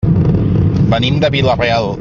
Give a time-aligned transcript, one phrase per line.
[0.95, 1.89] Venim de Vila-real.